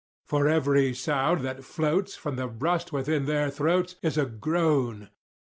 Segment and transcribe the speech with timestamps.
[0.25, 5.09] For every sound that floats From the rust within their throats Is a groan.